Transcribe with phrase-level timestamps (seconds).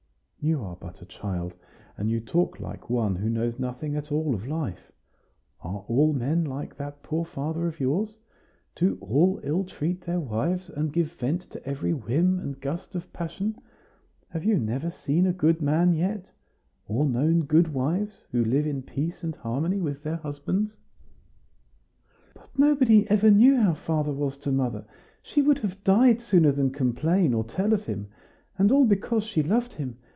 [0.43, 1.53] "You are but a child,
[1.97, 4.91] and you talk like one who knows nothing at all of life.
[5.61, 8.17] Are all men like that poor father of yours?
[8.73, 13.13] Do all ill treat their wives, and give vent to every whim and gust of
[13.13, 13.55] passion?
[14.29, 16.31] Have you never seen a good man yet?
[16.87, 20.79] or known good wives, who live in peace and harmony with their husbands?"
[22.33, 24.85] "But nobody ever knew how father was to mother;
[25.21, 28.07] she would have died sooner than complain or tell of him,
[28.57, 29.97] and all because she loved him.